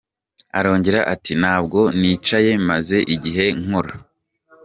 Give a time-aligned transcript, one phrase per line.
[0.57, 3.93] Arongera ati “Ntabwo nicaye, maze igihe nkora.